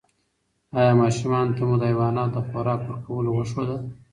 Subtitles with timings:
[0.77, 3.81] ایا ماشومانو ته مو د حیواناتو د خوراک ورکولو وښودل؟